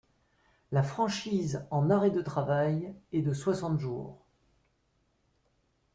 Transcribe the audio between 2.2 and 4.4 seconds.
travail est de soixante jours.